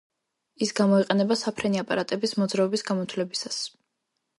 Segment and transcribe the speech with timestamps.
[0.65, 3.67] ის გამოიყენება საფრენი აპარატების მოძრაობის გამოთვლებისას.